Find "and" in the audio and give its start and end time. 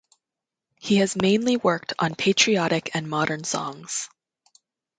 2.95-3.07